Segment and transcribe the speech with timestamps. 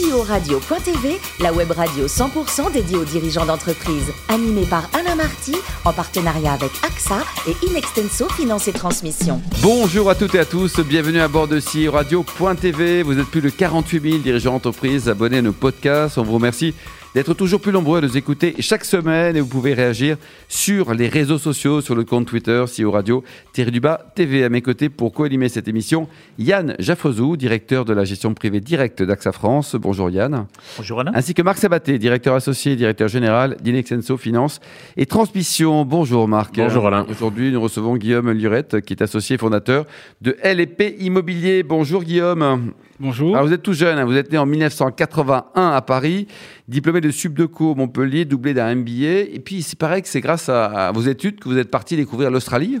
[0.00, 4.12] CEO Radio.tv, la web radio 100% dédiée aux dirigeants d'entreprise.
[4.28, 9.42] Animée par Alain Marty, en partenariat avec AXA et Inextenso Finance et Transmission.
[9.62, 13.02] Bonjour à toutes et à tous, bienvenue à bord de CEO Radio.tv.
[13.02, 16.16] Vous êtes plus de 48 000 dirigeants d'entreprise abonnés à nos podcasts.
[16.18, 16.74] On vous remercie
[17.14, 20.16] d'être toujours plus nombreux à nous écouter chaque semaine et vous pouvez réagir
[20.48, 24.62] sur les réseaux sociaux, sur le compte Twitter, CEO Radio, Thierry Dubas, TV à mes
[24.62, 26.08] côtés pour co-animer cette émission.
[26.38, 29.74] Yann Jaffrezou, directeur de la gestion privée directe d'AXA France.
[29.74, 30.46] Bonjour Yann.
[30.76, 31.12] Bonjour Alain.
[31.14, 34.60] Ainsi que Marc Sabaté, directeur associé, directeur général d'Inexenso Finance
[34.96, 35.84] et Transmission.
[35.84, 36.56] Bonjour Marc.
[36.56, 37.06] Bonjour Alain.
[37.10, 39.86] Aujourd'hui, nous recevons Guillaume Lurette, qui est associé fondateur
[40.20, 41.62] de LP Immobilier.
[41.62, 42.72] Bonjour Guillaume.
[43.00, 43.34] Bonjour.
[43.42, 46.26] Vous êtes tout jeune, hein, vous êtes né en 1981 à Paris,
[46.68, 49.30] diplômé de Subdeco Montpellier, doublé d'un MBA.
[49.32, 52.30] Et puis il paraît que c'est grâce à, vos études que vous êtes parti découvrir
[52.30, 52.78] l'Australie.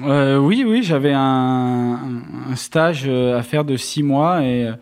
[0.00, 1.98] Euh, oui, oui, j'avais un,
[2.50, 4.72] un, stage euh, à faire de six mois et euh,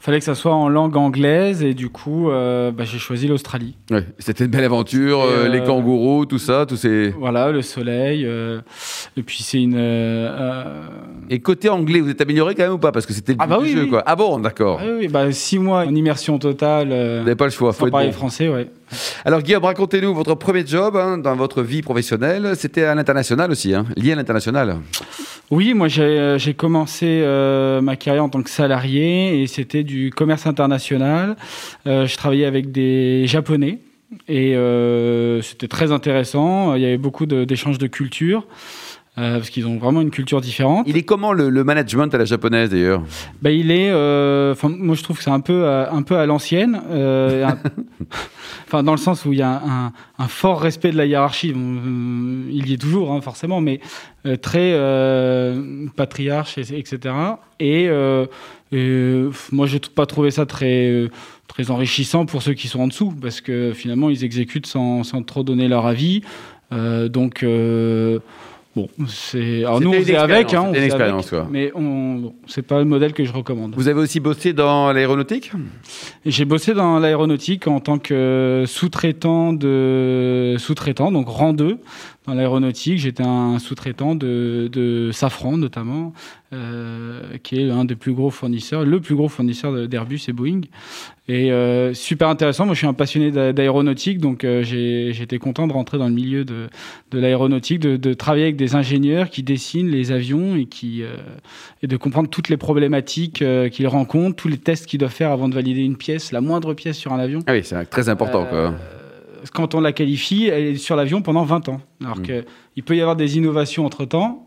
[0.00, 3.76] fallait que ça soit en langue anglaise et du coup, euh, bah, j'ai choisi l'Australie.
[3.92, 7.10] Ouais, c'était une belle aventure, les kangourous, tout ça, tous ces.
[7.10, 8.24] Voilà, le soleil.
[9.16, 9.78] et puis c'est une.
[11.30, 12.90] Et côté anglais, vous êtes amélioré quand même ou pas?
[12.90, 13.88] Parce que c'était le Ah bah oui, jeu, oui.
[13.88, 14.02] quoi.
[14.04, 14.80] Ah bon, d'accord.
[14.82, 16.88] ah oui, bah, six mois en immersion totale.
[16.88, 16.94] Vous
[17.24, 18.12] n'avez pas le choix, faut être parler bon.
[18.14, 18.68] français, ouais.
[19.24, 22.52] Alors Guillaume, racontez-nous votre premier job hein, dans votre vie professionnelle.
[22.56, 24.76] C'était à l'international aussi, hein, lié à l'international.
[25.50, 30.10] Oui, moi j'ai euh, commencé euh, ma carrière en tant que salarié et c'était du
[30.10, 31.36] commerce international.
[31.86, 33.78] Euh, je travaillais avec des Japonais
[34.28, 34.56] et
[35.42, 36.74] c'était très intéressant.
[36.74, 38.46] Il y avait beaucoup de- d'échanges de, culture
[39.18, 40.86] euh, parce qu'ils ont vraiment une culture différente.
[40.88, 43.02] Il est comment le, le management à la japonaise d'ailleurs?
[43.42, 46.16] Bah, il est, euh, enfin moi je trouve que c'est un peu à, un peu
[46.16, 47.46] à l'ancienne, euh,
[48.66, 51.52] enfin dans le sens où il y a un, un fort respect de la hiérarchie.
[51.52, 53.80] Bon, euh, il y est toujours hein, forcément, mais
[54.26, 57.14] euh, très euh, patriarche, et- etc.
[57.60, 58.26] Et euh,
[58.72, 61.08] euh, moi j'ai pas trouvé ça très euh,
[61.48, 65.22] très enrichissant pour ceux qui sont en dessous, parce que finalement ils exécutent sans, sans
[65.22, 66.22] trop donner leur avis.
[66.72, 68.18] Euh, donc euh,
[68.76, 69.64] Bon, c'est.
[69.64, 71.48] Alors nous, on faisait avec, hein, on une avec, expérience, quoi.
[71.50, 73.74] mais on, c'est pas le modèle que je recommande.
[73.74, 75.50] Vous avez aussi bossé dans l'aéronautique?
[76.26, 81.78] J'ai bossé dans l'aéronautique en tant que sous-traitant de sous-traitant, donc rang 2
[82.26, 82.98] dans l'aéronautique.
[82.98, 86.12] J'étais un sous-traitant de, de Safran notamment,
[86.52, 90.60] euh, qui est un des plus gros fournisseurs, le plus gros fournisseur d'Airbus et Boeing.
[91.28, 92.66] Et euh, super intéressant.
[92.66, 96.06] Moi, je suis un passionné d'a- d'aéronautique, donc euh, j'ai- j'étais content de rentrer dans
[96.06, 96.68] le milieu de,
[97.10, 101.16] de l'aéronautique, de, de travailler avec des ingénieurs qui dessinent les avions et qui euh,
[101.82, 105.32] et de comprendre toutes les problématiques euh, qu'ils rencontrent, tous les tests qu'ils doivent faire
[105.32, 107.40] avant de valider une pièce, la moindre pièce sur un avion.
[107.48, 108.46] Ah oui, c'est très important.
[108.52, 108.78] Euh, quoi.
[109.52, 111.80] Quand on la qualifie, elle est sur l'avion pendant 20 ans.
[112.04, 112.22] Alors Mm.
[112.22, 114.42] qu'il peut y avoir des innovations entre-temps.
[114.44, 114.45] C'est-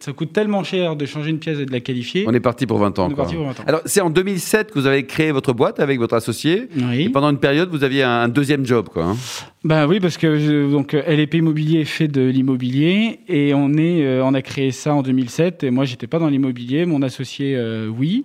[0.00, 2.24] Ça coûte tellement cher de changer une pièce et de la qualifier.
[2.26, 3.06] On est parti pour 20 ans.
[3.06, 3.64] On est parti pour 20 ans.
[3.64, 6.68] Alors, c'est en 2007 que vous avez créé votre boîte avec votre associé.
[6.94, 8.88] Et pendant une période, vous aviez un, deuxième job.
[8.88, 9.16] Quoi, hein.
[9.64, 14.04] Ben oui, parce que euh, donc euh, LEP Immobilier fait de l'immobilier et on est,
[14.04, 17.56] euh, on a créé ça en 2007 et moi j'étais pas dans l'immobilier, mon associé
[17.56, 18.24] euh, oui.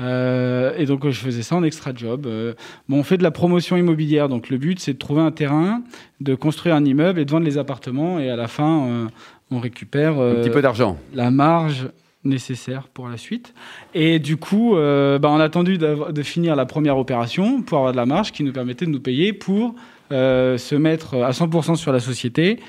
[0.00, 2.26] Euh, et donc euh, je faisais ça en extra job.
[2.26, 2.54] Euh,
[2.88, 5.82] bon, on fait de la promotion immobilière, donc le but c'est de trouver un terrain,
[6.20, 9.06] de construire un immeuble et de vendre les appartements et à la fin euh,
[9.50, 10.98] on récupère Un petit peu d'argent.
[11.14, 11.88] la marge
[12.24, 13.54] nécessaire pour la suite.
[13.92, 17.98] Et du coup, bah, on a attendu de finir la première opération pour avoir de
[17.98, 19.74] la marge qui nous permettait de nous payer pour
[20.10, 22.60] se mettre à 100% sur la société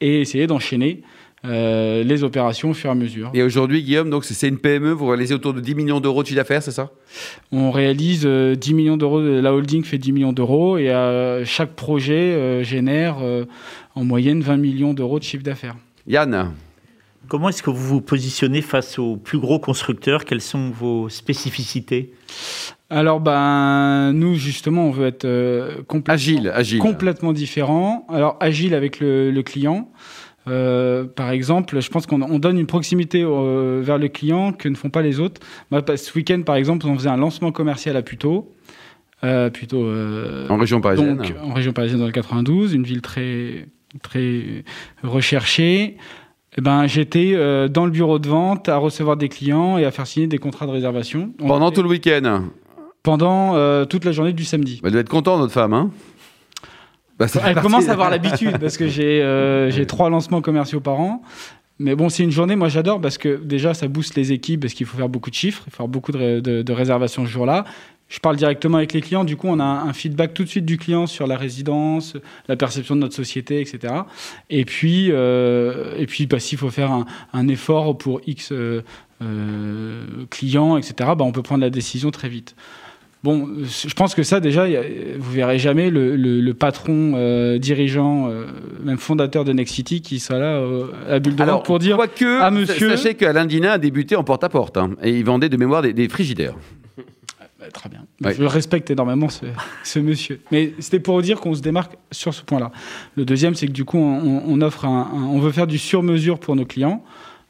[0.00, 1.02] et essayer d'enchaîner
[1.46, 3.30] euh, les opérations au fur et à mesure.
[3.34, 6.28] Et aujourd'hui, Guillaume, donc c'est- une PME, vous réalisez autour de 10 millions d'euros de
[6.28, 6.90] chiffre d'affaires, c'est ça?
[7.52, 11.74] On réalise euh, 10 millions d'euros, la holding fait 10 millions d'euros et euh, chaque
[11.74, 13.44] projet euh, génère euh,
[13.94, 15.76] en moyenne 20 millions d'euros de chiffre d'affaires.
[16.06, 16.52] Yann
[17.28, 20.24] Comment est-ce que vous vous positionnez face aux plus gros constructeurs?
[20.24, 22.12] Quelles sont vos spécificités?
[22.88, 26.78] Alors, ben, nous, justement, on veut être euh, complètement, Agile, agile.
[26.78, 28.06] complètement différent.
[28.08, 29.90] Alors, agile avec le, le client.
[30.48, 34.76] Euh, par exemple, je pense qu'on on donne une proximité vers le client que ne
[34.76, 35.40] font pas les autres.
[35.70, 38.52] Moi, ce week-end, par exemple, on faisait un lancement commercial à Puteaux.
[39.24, 41.16] Euh, Puteaux, euh, En région parisienne.
[41.16, 43.66] donc, en région parisienne dans le 92, une ville très,
[44.02, 44.64] très
[45.02, 45.96] recherchée.
[46.58, 49.90] Eh ben, j'étais euh, dans le bureau de vente à recevoir des clients et à
[49.90, 51.32] faire signer des contrats de réservation.
[51.40, 52.44] On Pendant tout le week-end?
[53.02, 54.80] pendant euh, toute la journée du samedi.
[54.82, 55.72] Elle doit être contente, notre femme.
[55.72, 55.90] Hein
[57.18, 60.80] Bah, Elle partie- commence à avoir l'habitude parce que j'ai euh, j'ai trois lancements commerciaux
[60.80, 61.22] par an.
[61.78, 64.72] Mais bon, c'est une journée, moi j'adore parce que déjà ça booste les équipes parce
[64.72, 67.24] qu'il faut faire beaucoup de chiffres, il faut faire beaucoup de, ré- de- de réservations
[67.26, 67.64] ce jour-là.
[68.08, 70.48] Je parle directement avec les clients, du coup on a un, un feedback tout de
[70.48, 72.16] suite du client sur la résidence,
[72.48, 73.92] la perception de notre société, etc.
[74.48, 77.04] Et puis, euh, et puis bah, s'il faut faire un,
[77.34, 78.82] un effort pour X euh,
[79.22, 82.54] euh, clients, etc., bah, on peut prendre la décision très vite.
[83.26, 84.82] Bon, je pense que ça, déjà, y a-
[85.18, 88.44] vous verrez jamais le, le- le patron, euh, dirigeant, euh,
[88.84, 91.96] même fondateur de Next City qui soit là euh, à bulle de vente pour dire
[91.96, 95.56] quoique, Ah, monsieur- sachez qu'Alain Dinin a débuté en porte-à-porte hein, et il vendait de
[95.56, 96.54] mémoire des, des frigidaires.
[97.58, 98.04] Bah, Très bien.
[98.22, 98.32] Ouais.
[98.32, 99.44] Je respecte énormément ce,
[99.82, 100.38] ce monsieur.
[100.52, 102.70] Mais c'était pour dire qu'on se démarque sur ce point-là.
[103.16, 105.78] Le deuxième, c'est que du coup, on, on offre un, un- on veut faire du
[105.78, 107.02] sur-mesure pour nos clients.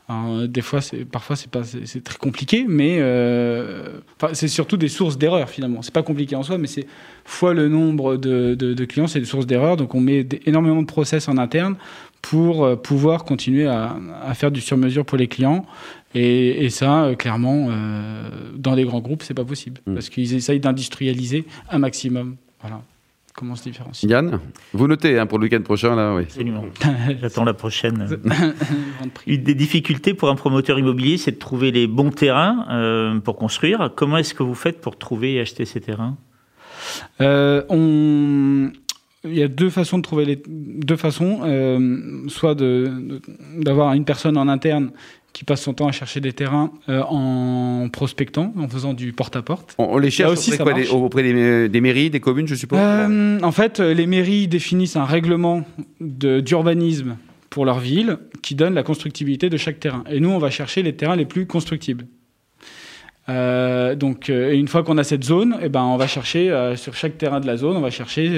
[0.08, 0.78] Alors, des fois,
[1.10, 3.98] parfois, c'est pas, c'est, c'est très compliqué, mais euh,
[4.34, 5.82] c'est surtout des sources d'erreurs finalement.
[5.82, 6.86] C'est pas compliqué en soi, mais c'est
[7.24, 9.76] fois le nombre de, de- de clients, c'est des sources d'erreurs.
[9.76, 11.74] Donc, on met énormément de process en interne
[12.22, 15.66] pour euh, pouvoir continuer à, à faire du sur-mesure pour les clients.
[16.14, 19.94] Et, et ça, euh, clairement, euh, dans les grands groupes, c'est pas possible Mm.
[19.94, 22.36] parce qu'ils essayent d'industrialiser un maximum.
[22.60, 22.80] Voilà
[23.36, 24.10] comment on se différencie.
[24.10, 24.40] Yann,
[24.72, 26.22] vous notez hein, pour le week-end prochain, là, oui.
[26.22, 26.64] Absolument.
[27.20, 28.18] J'attends la prochaine.
[29.26, 33.36] Une des difficultés pour un promoteur immobilier, c'est de trouver les bons terrains euh, pour
[33.36, 33.92] construire.
[33.94, 36.16] Comment est-ce que vous faites pour trouver et acheter ces terrains?
[37.20, 38.72] Euh, on...
[39.28, 43.20] Il y a deux façons de trouver les deux façons, euh, soit de-
[43.58, 44.90] d'avoir une personne en interne
[45.32, 49.75] qui passe son temps à chercher des terrains euh, en prospectant, en faisant du porte-à-porte.
[49.78, 50.93] On, on les cherche aussi, auprès, quoi, des, marche.
[50.94, 55.05] auprès des, des mairies, des communes, je suppose Euh, en fait, les mairies définissent un
[55.05, 55.64] règlement
[56.00, 57.17] de- d'urbanisme
[57.50, 60.05] pour leur ville qui donne la constructibilité de chaque terrain.
[60.11, 62.06] Et nous, on va chercher les terrains les plus constructibles.
[63.28, 66.76] Euh, donc, euh, une fois qu'on a cette zone, eh ben, on va chercher euh,
[66.76, 68.31] sur chaque terrain de la zone, on va chercher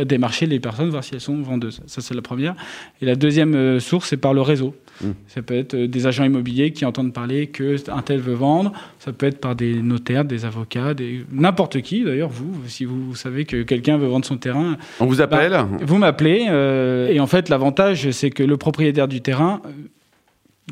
[0.00, 1.80] à démarcher les personnes, voir si elles sont vendeuses.
[1.86, 2.54] Ça, c'est la première.
[3.02, 4.74] Et la deuxième source, c'est par le réseau.
[5.02, 5.10] Mm.
[5.26, 8.72] Ça peut être des agents immobiliers qui entendent parler que un tel veut vendre.
[8.98, 11.24] Ça peut être par des notaires, des avocats, des...
[11.32, 12.04] n'importe qui.
[12.04, 15.98] D'ailleurs, vous, si vous savez que quelqu'un veut vendre son terrain, On vous appelle vous
[15.98, 16.46] m'appelez.
[17.10, 19.60] et en fait, l'avantage, c'est que le propriétaire du terrain,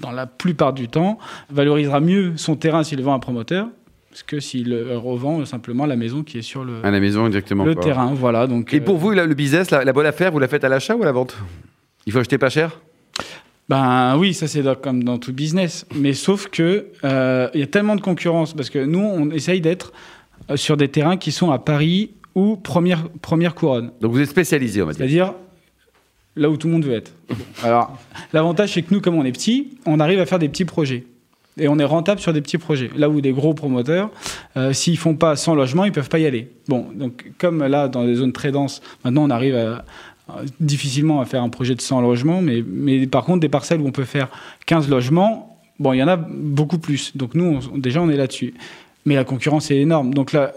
[0.00, 1.18] dans la plupart du temps,
[1.50, 3.68] valorisera mieux son terrain s'il vend à un promoteur
[4.26, 7.64] que s'il euh, revend simplement la maison qui est sur le, à la maison, exactement.
[7.64, 7.82] le quoi.
[7.82, 8.12] terrain.
[8.14, 8.46] Voilà.
[8.46, 10.64] Donc, Et euh, pour vous, là, le business, la, la bonne affaire, vous la faites
[10.64, 11.34] à l'achat ou à la vente?
[12.04, 12.78] Il faut acheter pas cher?
[13.68, 15.86] Ben oui, ça c'est comme dans tout business.
[15.94, 19.60] Mais sauf que euh, il y a tellement de concurrence parce que nous, on essaye
[19.62, 19.92] d'être
[20.50, 23.92] euh, sur des terrains qui sont à Paris ou première, première couronne.
[24.00, 24.98] Donc vous êtes spécialisé, on va dire.
[24.98, 25.34] C'est-à-dire
[26.36, 27.12] là où tout le monde veut être.
[27.62, 27.98] Alors,
[28.32, 31.04] l'avantage, c'est que nous, comme on est petit, on arrive à faire des petits projets.
[31.58, 32.90] Et on est rentable sur des petits projets.
[32.96, 34.10] Là où des gros promoteurs,
[34.56, 36.50] euh, s'ils font pas 100 logements, ils peuvent pas y aller.
[36.68, 39.84] Bon, donc comme là, dans des zones très denses, maintenant on arrive à-
[40.28, 43.82] à- difficilement à faire un projet de 100 logements, mais, mais par contre, des parcelles
[43.82, 44.28] où on peut faire
[44.64, 47.14] 15 logements, bon, il y en a beaucoup plus.
[47.18, 48.54] Donc nous, on- déjà, on est là-dessus.
[49.04, 50.14] Mais la concurrence est énorme.
[50.14, 50.52] Donc là,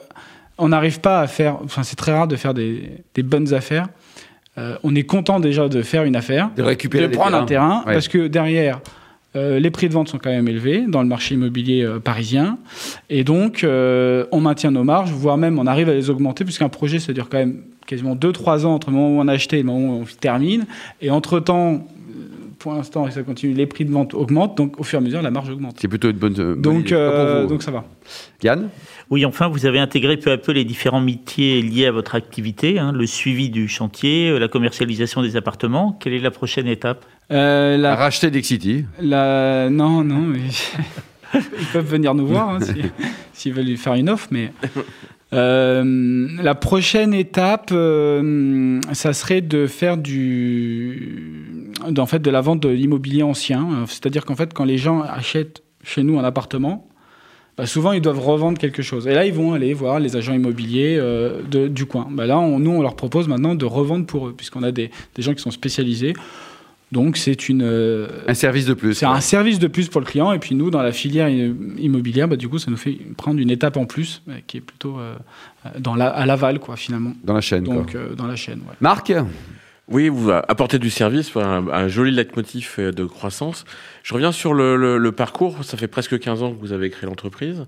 [0.58, 3.90] on n'arrive pas à faire, enfin, c'est très rare de faire des, des bonnes affaires.
[4.58, 7.42] Euh, on est content déjà de faire une affaire, De récupérer de prendre terrains.
[7.44, 7.94] un terrain, Ouais.
[7.94, 8.80] parce que derrière,
[9.36, 12.58] euh, les prix de vente sont quand même élevés dans le marché immobilier euh, parisien.
[13.10, 16.70] Et donc, euh, on maintient nos marges, voire même on arrive à les augmenter, puisqu'un
[16.70, 19.58] projet, ça dure quand même quasiment 2-3 ans entre le moment où on a acheté
[19.58, 20.66] et le moment où on termine.
[21.02, 21.86] Et entre-temps,
[22.66, 25.06] pour l'instant, et ça continue, les prix de vente augmentent, donc au fur et à
[25.06, 25.76] mesure, la marge augmente.
[25.80, 26.34] C'est plutôt une bonne.
[26.34, 26.96] bonne Donc, idée.
[26.96, 27.86] Euh, donc ça va.
[28.42, 28.70] Yann?
[29.12, 32.80] Oui, enfin, vous avez intégré peu à peu les différents métiers liés à votre activité,
[32.80, 35.96] hein, le suivi du chantier, euh, la commercialisation des appartements.
[36.00, 37.06] Quelle est la prochaine étape?
[37.32, 38.86] Euh, la racheter Dexity.
[39.00, 39.70] La...
[39.70, 40.40] Non, non, mais
[41.36, 42.82] ils peuvent venir nous voir hein, si-
[43.34, 44.52] s'ils veulent lui faire une offre, mais
[45.34, 52.62] euh, la prochaine étape, euh, ça serait de faire du, en fait, de la vente
[52.62, 53.86] de l'immobilier ancien.
[53.88, 56.88] C'est-à-dire qu'en fait, quand les gens achètent chez nous un appartement,
[57.58, 59.08] bah, souvent ils doivent revendre quelque chose.
[59.08, 62.08] Et là, ils vont aller voir les agents immobiliers euh, de- du coin.
[62.12, 64.90] Bah, là, on- nous, on leur propose maintenant de revendre pour eux, puisqu'on a des,
[65.16, 66.14] des gens qui sont spécialisés.
[66.92, 68.94] Donc, c'est une, euh, Un service de plus.
[68.94, 70.32] c'est un service de plus pour le client.
[70.34, 73.50] Et puis nous, dans la filière immobilière, bah, du coup, ça nous fait prendre une
[73.50, 75.16] étape en plus, euh, qui est plutôt euh,
[75.80, 77.14] dans la, à l'aval, quoi, finalement.
[77.24, 77.66] Dans la chaîne.
[77.66, 77.76] quoi.
[77.76, 78.60] Donc, euh, dans la chaîne.
[78.60, 78.76] Ouais.
[78.82, 79.12] Marc
[79.88, 83.66] Oui, vous apportez du service, un, un joli leitmotiv de croissance.
[84.04, 85.64] Je reviens sur le, le- le parcours.
[85.64, 87.66] Ça fait presque 15 ans que vous avez créé l'entreprise.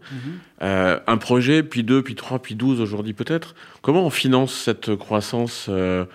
[0.62, 3.56] Euh, un projet, puis deux, puis trois, puis douze aujourd'hui peut-être.
[3.82, 6.06] Comment on finance cette croissance euh,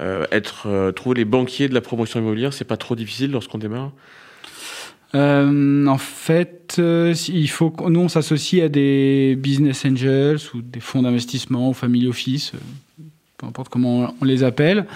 [0.00, 3.92] être, euh, Trouver les banquiers de la promotion immobilière, c'est pas trop difficile lorsqu'on démarre?
[5.14, 10.80] Euh, en fait, euh, il faut nous on s'associe à des business angels ou des
[10.80, 13.04] fonds d'investissement ou family office, euh,
[13.38, 14.86] peu importe comment on les appelle.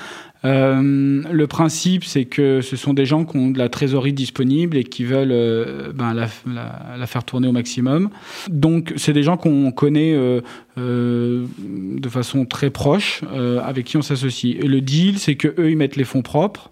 [0.44, 4.76] Euh, le principe, c'est que ce sont des gens qui ont de la trésorerie disponible
[4.76, 8.10] et qui veulent euh, ben, la, la- la faire tourner au maximum.
[8.50, 10.40] Donc, c'est des gens qu'on connaît euh,
[10.76, 13.22] de façon très proche,
[13.64, 14.56] avec qui on s'associe.
[14.58, 16.70] Et le deal, c'est que eux, ils mettent les fonds propres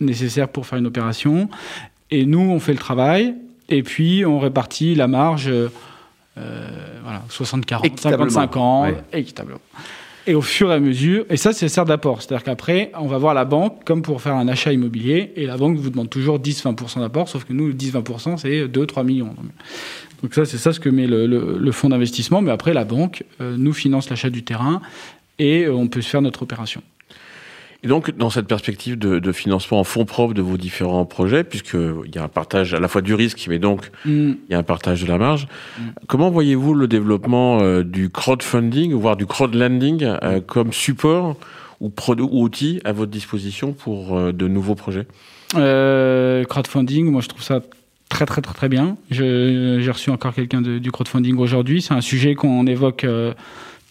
[0.00, 1.48] nécessaires pour faire une opération,
[2.10, 3.34] et nous, on fait le travail,
[3.68, 5.50] et puis on répartit la marge.
[6.36, 8.30] voilà, 60-40, Équitablement.
[8.30, 8.96] 55 ans, Ouais.
[9.12, 9.60] équitablement.
[10.26, 12.22] Et au fur et à mesure, et ça, c'est sert d'apport.
[12.22, 15.56] C'est-à-dire qu'après, on va voir la banque comme pour faire un achat immobilier, et la
[15.56, 19.34] banque vous demande toujours 10-20% d'apport, sauf que nous, le 10-20%, c'est 2-3 millions.
[20.22, 22.40] Donc, ça, c'est ça ce que met le fonds d'investissement.
[22.40, 24.80] Mais après, la banque euh, nous finance l'achat du terrain,
[25.38, 26.82] et euh, on peut se faire notre opération.
[27.84, 31.42] Et donc, dans cette perspective de, de financement en fonds propres de vos différents projets,
[31.42, 34.34] puisqu'il y a un partage à la fois du risque, mais donc Hmm.
[34.48, 35.46] il y a un partage de la marge,
[36.06, 41.36] comment voyez-vous le développement euh, du crowdfunding, voire du crowdlending, euh, comme support
[41.80, 41.90] ou,
[42.30, 45.06] outil à votre disposition pour euh, de nouveaux projets?
[45.56, 47.60] Euh, crowdfunding, moi je trouve ça
[48.08, 48.96] très très très très bien.
[49.10, 51.82] J'ai reçu encore quelqu'un du crowdfunding aujourd'hui.
[51.82, 53.06] C'est un sujet qu'on évoque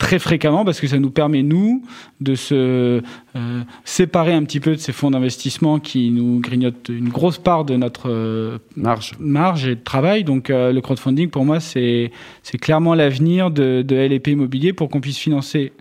[0.02, 1.84] très fréquemment parce que ça nous permet, nous,
[2.22, 3.02] de se
[3.36, 7.66] euh, séparer un petit peu de ces fonds d'investissement qui nous grignotent une grosse part
[7.66, 9.14] de notre euh, Marge.
[9.20, 10.24] marge et de travail.
[10.24, 12.12] Donc euh, le crowdfunding, pour moi, c'est
[12.60, 15.72] clairement l'avenir de, de LEP Immobilier pour qu'on puisse financer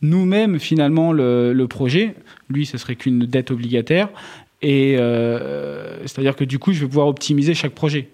[0.00, 2.14] nous-mêmes finalement le, le projet.
[2.48, 4.08] Lui, ce serait qu'une dette obligataire.
[4.62, 4.96] Et
[6.06, 8.08] c'est-à-dire que du coup, je vais pouvoir optimiser chaque projet.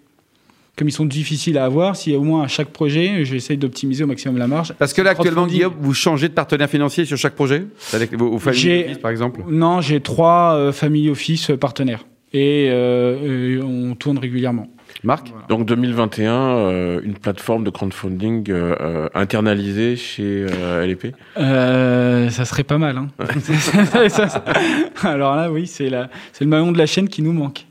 [0.77, 4.07] Comme ils sont difficiles à avoir, si au moins à chaque projet, j'essaye d'optimiser au
[4.07, 4.75] maximum la marge.
[4.79, 5.47] Parce que là, actuellement.
[5.47, 8.99] Guillaume, vous changez de partenaire financier sur chaque projet que vos, vos familles J'ai- office,
[8.99, 9.41] par exemple?
[9.49, 12.05] Non, j'ai trois euh, family office partenaires.
[12.35, 14.69] Et, euh, et on tourne régulièrement.
[15.03, 15.33] Marc?
[15.49, 22.45] Donc 2021, euh, une plateforme de crowdfunding euh, euh, internalisée chez euh, LEP Euh, ça
[22.45, 22.99] serait pas mal.
[22.99, 23.09] Hein.
[25.03, 27.67] Alors là, oui, c'est le maillon de la chaîne qui nous manque.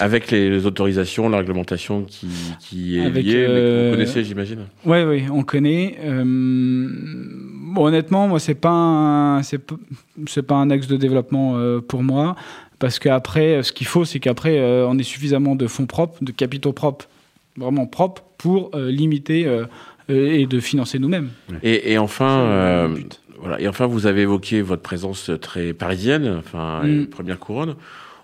[0.00, 2.26] Avec les, les autorisations, la réglementation qui,
[2.58, 5.96] qui est Avec, liée, mais que euh, vous connaissez, j'imagine Oui, oui, on connaît.
[6.02, 12.02] Euh, bon, honnêtement, moi, c'est pas un, c'est pas un axe de développement euh, pour
[12.02, 12.34] moi,
[12.78, 16.32] parce qu'après, ce qu'il faut, c'est qu'après, euh, on ait suffisamment de fonds propres, de
[16.32, 17.08] capitaux propres,
[17.56, 19.64] vraiment propres, pour euh, limiter euh,
[20.08, 21.28] euh, et de financer nous-mêmes.
[21.62, 22.96] Et, et enfin, euh,
[23.38, 23.60] voilà.
[23.60, 26.88] Et enfin, vous avez évoqué votre présence très parisienne, enfin, Mm.
[26.88, 27.74] une première couronne.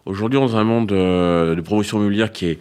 [0.06, 2.58] Aujourd'hui, dans un monde euh, de promotion immobilière qui est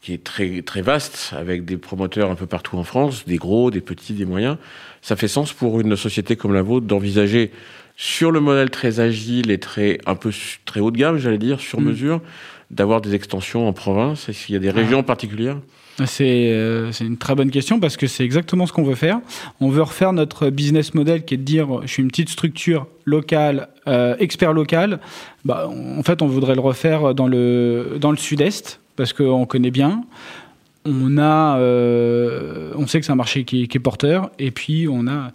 [0.00, 3.70] qui est très très vaste, avec des promoteurs un peu partout en France, des gros,
[3.70, 4.56] des petits, des moyens,
[5.00, 7.52] ça fait sens pour une société comme la vôtre d'envisager
[7.96, 10.32] sur le modèle très agile et très un peu
[10.64, 11.84] très haut de gamme, j'allais dire, sur Mm.
[11.84, 12.20] mesure,
[12.72, 14.28] d'avoir des extensions en province.
[14.28, 14.72] Est-ce qu'il y a des Ah.
[14.72, 15.58] régions particulières?
[16.06, 19.20] C'est euh, c'est une très bonne question parce que c'est exactement ce qu'on veut faire.
[19.60, 22.86] On veut refaire notre business model qui est de dire je suis une petite structure
[23.04, 25.00] locale, euh, expert local.
[25.44, 29.70] Bah, en fait, on voudrait le refaire dans le, dans le sud-est parce qu'on connaît
[29.70, 30.02] bien.
[30.86, 34.50] On, a, euh, on sait que c'est un marché qui est, qui est porteur et
[34.50, 35.30] puis on a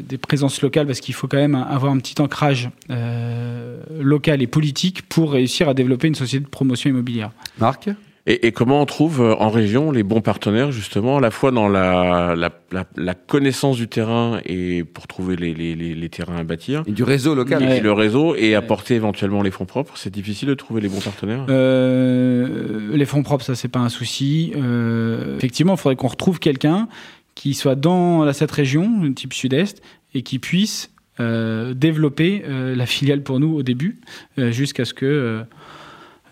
[0.00, 4.46] des présences locales parce qu'il faut quand même avoir un petit ancrage euh, local et
[4.46, 7.30] politique pour réussir à développer une société de promotion immobilière.
[7.58, 7.88] Marc?
[8.28, 11.52] Et, et comment on trouve euh, en région les bons partenaires, justement, à la fois
[11.52, 16.08] dans la, la, la, la connaissance du terrain et pour trouver les, les, les, les
[16.08, 17.62] terrains à bâtir, Et du réseau local.
[17.62, 17.80] et Ouais.
[17.80, 21.46] le réseau, et apporter éventuellement les fonds propres C'est difficile de trouver les bons partenaires?
[21.48, 24.52] Euh, les fonds propres, ça c'est pas un souci.
[24.56, 26.88] Euh, effectivement, il faudrait qu'on retrouve quelqu'un
[27.36, 29.80] qui soit dans cette région, type sud-est,
[30.14, 30.90] et qui puisse
[31.20, 34.00] euh, développer euh, la filiale pour nous au début,
[34.38, 35.44] euh, jusqu'à ce que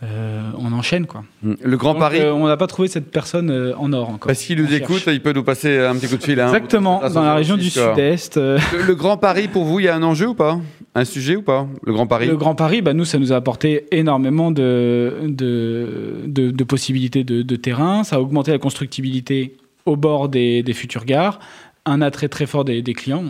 [0.02, 1.24] euh, on enchaîne quoi.
[1.42, 4.26] Le Grand Donc, Paris on n'a pas trouvé cette personne en or encore.
[4.28, 4.80] Parce qu'il nous On cherche.
[4.82, 6.38] écoute, il peut nous passer un petit coup de fil.
[6.40, 6.48] hein.
[6.48, 7.94] Exactement, dans la région du 06, quoi.
[7.94, 8.36] sud-est.
[8.36, 10.58] Le, le Grand Paris, pour vous, il y a un enjeu ou pas?
[10.94, 12.26] Un sujet ou pas Le Grand Paris?
[12.26, 17.24] Le Grand Paris, bah, nous, ça nous a apporté énormément de, de, de, de possibilités
[17.24, 18.04] de, de terrain.
[18.04, 21.38] Ça a augmenté la constructibilité au bord des, des futures gares.
[21.86, 23.24] Un attrait très fort des, des clients.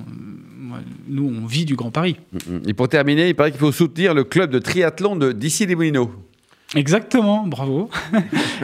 [1.08, 2.16] Nous, on vit du Grand Paris.
[2.66, 5.74] Et pour terminer, il paraît qu'il faut soutenir le club de triathlon de d'ici les
[5.74, 6.10] Moulineaux.
[6.74, 7.90] Exactement, bravo.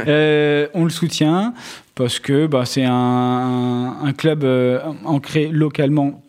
[0.06, 1.52] Euh, on le soutient
[1.96, 6.22] parce que bah, c'est un, un club euh, ancré localement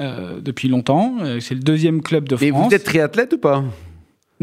[0.00, 1.16] euh, depuis longtemps.
[1.40, 2.68] C'est le deuxième club de Et France.
[2.68, 3.62] vous êtes triathlète ou pas?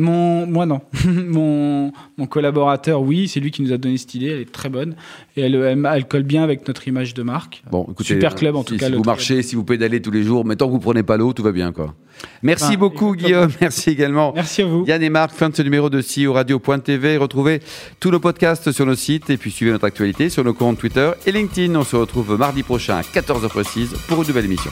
[0.01, 0.81] Mon, moi non.
[1.05, 4.27] mon, mon collaborateur, oui, c'est lui qui nous a donné cette idée.
[4.27, 4.95] Elle est très bonne
[5.37, 7.63] et elle, elle, elle colle bien avec notre image de marque.
[7.71, 9.05] Bon, écoutez, Super club, en si- tout cas, Si vous club.
[9.05, 11.43] marchez, si vous pédalez tous les jours, mais tant que vous prenez pas l'eau, tout
[11.43, 11.93] va bien, quoi.
[12.43, 13.45] Merci Ah, beaucoup, exactement.
[13.45, 13.51] Guillaume.
[13.61, 14.31] Merci également.
[14.35, 14.85] Merci à vous.
[14.87, 17.17] Yann et Marc, fin de ce numéro de CEO Radio.tv.
[17.17, 17.61] Retrouvez
[17.99, 21.11] tous nos podcasts sur nos sites et puis suivez notre actualité sur nos comptes Twitter
[21.25, 21.75] et LinkedIn.
[21.75, 24.71] On se retrouve mardi prochain à 14h précise pour une nouvelle émission.